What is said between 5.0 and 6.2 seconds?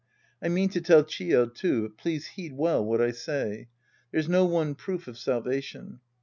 of salvation.